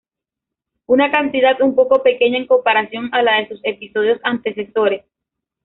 [0.87, 5.05] Una cantidad un poco pequeña en comparación a la de sus episodios antecesores.